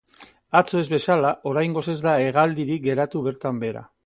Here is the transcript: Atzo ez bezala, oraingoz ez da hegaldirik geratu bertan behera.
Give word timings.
Atzo 0.59 0.79
ez 0.79 0.85
bezala, 0.93 1.33
oraingoz 1.51 1.85
ez 1.93 1.97
da 2.09 2.17
hegaldirik 2.25 2.87
geratu 2.89 3.27
bertan 3.29 3.63
behera. 3.67 3.91